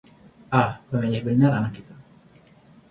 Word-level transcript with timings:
ah, 0.59 0.71
pemilih 0.89 1.21
benar 1.29 1.51
anak 1.61 1.73
itu 1.85 1.93